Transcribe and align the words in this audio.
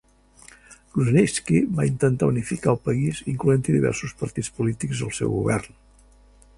Grunitzky 0.95 1.59
va 1.81 1.85
intentar 1.89 2.31
unificar 2.33 2.73
el 2.73 2.81
país 2.89 3.21
incloent-hi 3.35 3.79
diversos 3.79 4.19
partits 4.25 4.53
polítics 4.61 5.07
al 5.11 5.17
seu 5.21 5.39
govern. 5.39 5.83